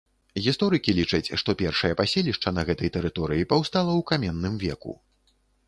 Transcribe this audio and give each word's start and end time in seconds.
Гісторыкі 0.45 0.95
лічаць, 0.99 1.29
што 1.41 1.55
першае 1.59 1.91
паселішча 1.99 2.55
на 2.61 2.65
гэтай 2.71 2.93
тэрыторыі 2.97 3.47
паўстала 3.55 3.91
ў 3.99 4.09
каменным 4.15 4.59
веку. 4.69 4.99